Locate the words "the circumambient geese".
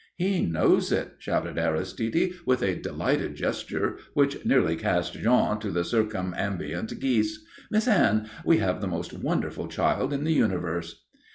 5.69-7.45